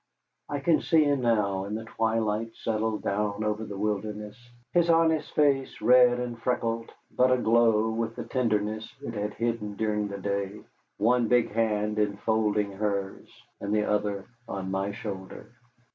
I 0.49 0.61
can 0.61 0.81
see 0.81 1.03
him 1.03 1.21
now, 1.21 1.65
as 1.65 1.75
the 1.75 1.83
twilight 1.85 2.55
settled 2.55 3.03
down 3.03 3.43
over 3.43 3.63
the 3.63 3.77
wilderness, 3.77 4.35
his 4.73 4.89
honest 4.89 5.31
face 5.35 5.79
red 5.79 6.19
and 6.19 6.41
freckled, 6.41 6.91
but 7.15 7.29
aglow 7.31 7.91
with 7.91 8.15
the 8.15 8.23
tenderness 8.23 8.91
it 9.03 9.13
had 9.13 9.35
hidden 9.35 9.75
during 9.75 10.07
the 10.07 10.17
day, 10.17 10.61
one 10.97 11.27
big 11.27 11.51
hand 11.51 11.99
enfolding 11.99 12.71
hers, 12.71 13.29
and 13.59 13.75
the 13.75 13.85
other 13.87 14.25
on 14.47 14.71
my 14.71 14.91
shoulder. 14.91 15.51